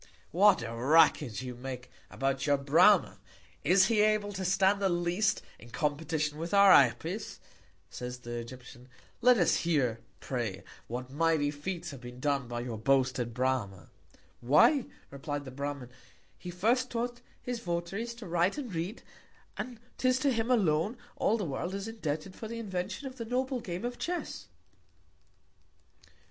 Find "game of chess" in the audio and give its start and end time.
23.59-24.47